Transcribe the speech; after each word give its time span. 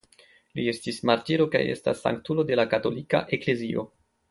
Li 0.59 0.63
estis 0.71 0.97
martiro 1.09 1.47
kaj 1.57 1.61
estas 1.75 2.03
sanktulo 2.07 2.47
de 2.53 2.59
la 2.61 2.67
Katolika 2.75 3.23
Eklezio. 3.39 3.87